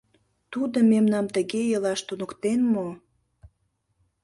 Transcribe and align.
Тудо 0.51 0.77
мемнам 0.91 1.25
тыге 1.35 1.61
илаш 1.73 1.99
туныктен 2.07 2.59
мо?.. 2.73 2.87